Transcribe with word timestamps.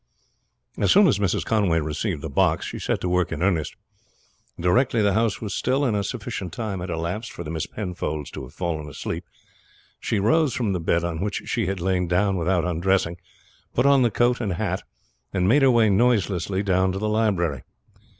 As 0.79 0.91
soon 0.91 1.05
as 1.07 1.19
Mrs. 1.19 1.45
Conway 1.45 1.79
received 1.79 2.23
the 2.23 2.27
box 2.31 2.65
she 2.65 2.79
set 2.79 3.01
to 3.01 3.07
work 3.07 3.31
in 3.31 3.43
earnest. 3.43 3.75
Directly 4.59 5.03
the 5.03 5.13
house 5.13 5.39
was 5.41 5.53
still 5.53 5.85
and 5.85 5.95
a 5.95 6.03
sufficient 6.03 6.53
time 6.53 6.79
had 6.79 6.89
elapsed 6.89 7.31
for 7.31 7.43
the 7.43 7.51
Miss 7.51 7.67
Penfolds 7.67 8.31
to 8.31 8.41
have 8.41 8.51
fallen 8.55 8.89
asleep, 8.89 9.25
she 9.99 10.17
rose 10.17 10.55
from 10.55 10.73
the 10.73 10.79
bed 10.79 11.03
on 11.03 11.21
which 11.21 11.43
she 11.45 11.67
had 11.67 11.79
lain 11.79 12.07
down 12.07 12.35
without 12.35 12.65
undressing, 12.65 13.17
put 13.75 13.85
on 13.85 14.01
the 14.01 14.09
coat 14.09 14.41
and 14.41 14.53
hat, 14.53 14.81
and 15.33 15.47
made 15.47 15.61
her 15.61 15.69
way 15.69 15.87
noiselessly 15.87 16.63
down 16.63 16.91
to 16.91 16.97
the 16.97 17.07
library. 17.07 17.61